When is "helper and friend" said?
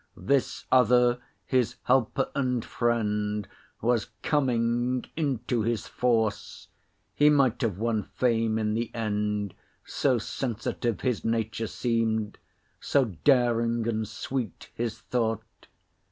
1.83-3.47